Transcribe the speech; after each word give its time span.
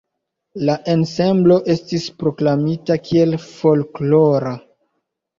La 0.67 0.75
ensemblo 0.93 1.57
estis 1.73 2.07
proklamita 2.21 2.97
kiel 3.09 3.35
folklora. 3.43 4.55